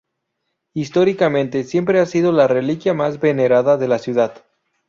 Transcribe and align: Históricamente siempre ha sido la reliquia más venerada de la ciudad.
Históricamente 0.73 1.63
siempre 1.63 1.99
ha 1.99 2.07
sido 2.07 2.31
la 2.31 2.47
reliquia 2.47 2.95
más 2.95 3.19
venerada 3.19 3.77
de 3.77 3.87
la 3.87 3.99
ciudad. 3.99 4.33